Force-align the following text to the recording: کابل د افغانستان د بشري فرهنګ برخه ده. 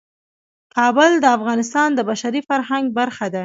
کابل 0.75 1.11
د 1.19 1.25
افغانستان 1.37 1.89
د 1.95 1.99
بشري 2.09 2.41
فرهنګ 2.49 2.85
برخه 2.99 3.25
ده. 3.33 3.39